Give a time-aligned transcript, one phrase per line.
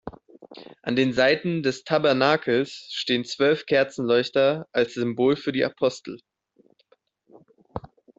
[0.81, 6.17] An den Seiten des Tabernakels stehen zwölf Kerzenleuchter als Symbol für die Apostel.